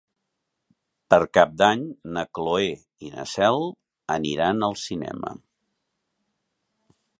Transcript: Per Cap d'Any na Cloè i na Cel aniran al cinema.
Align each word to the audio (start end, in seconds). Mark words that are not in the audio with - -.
Per 1.13 1.19
Cap 1.37 1.51
d'Any 1.61 1.83
na 2.15 2.23
Cloè 2.39 2.71
i 3.09 3.13
na 3.19 3.27
Cel 3.35 3.69
aniran 4.17 4.69
al 4.71 4.77
cinema. 4.87 5.37